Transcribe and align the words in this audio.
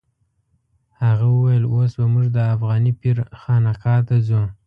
هغه 1.01 1.25
وویل 1.31 1.63
اوس 1.73 1.91
به 1.99 2.05
موږ 2.13 2.25
د 2.35 2.37
افغاني 2.55 2.91
پیر 3.01 3.17
خانقا 3.41 3.95
ته 4.07 4.15
ځو. 4.27 4.41